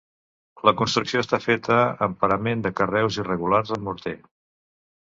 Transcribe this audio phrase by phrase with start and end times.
[0.67, 4.19] La construcció està feta amb parament de carreus irregulars amb morter.